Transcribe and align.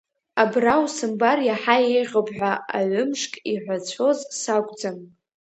Абра 0.41 0.75
усымбар 0.83 1.39
иаҳа 1.43 1.77
еиӷьуп 1.89 2.27
ҳәа 2.37 2.53
аҩымшк 2.77 3.33
иҳәацәоз 3.51 4.19
сакәӡам. 4.39 4.97